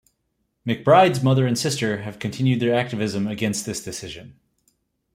McBride's 0.65 1.21
mother 1.21 1.45
and 1.45 1.55
sister 1.59 1.97
have 1.97 2.17
continued 2.17 2.59
their 2.59 2.73
activism 2.73 3.27
against 3.27 3.67
this 3.67 3.83
decision. 3.83 4.39